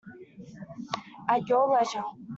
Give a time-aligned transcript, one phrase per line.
[1.29, 2.03] At your leisure.